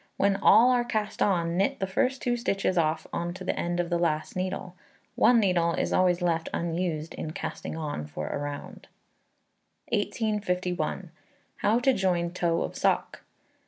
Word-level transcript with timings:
When 0.17 0.35
all 0.37 0.71
are 0.71 0.83
cast 0.83 1.21
on, 1.21 1.57
knit 1.57 1.79
the 1.79 1.85
first 1.85 2.23
2 2.23 2.35
stitches 2.35 2.75
off 2.75 3.05
on 3.13 3.35
to 3.35 3.43
the 3.43 3.55
end 3.55 3.79
of 3.79 3.91
the 3.91 3.99
last 3.99 4.35
needle. 4.35 4.75
One 5.13 5.39
needle 5.39 5.73
is 5.73 5.93
always 5.93 6.23
left 6.23 6.49
unused 6.51 7.13
in 7.13 7.33
casting 7.33 7.77
on 7.77 8.07
for 8.07 8.25
a 8.29 8.37
round. 8.39 8.87
1851. 9.89 11.11
How 11.57 11.77
to 11.81 11.93
Join 11.93 12.31
Toe 12.31 12.63
of 12.63 12.75
Sock, 12.75 13.17
&c. 13.21 13.21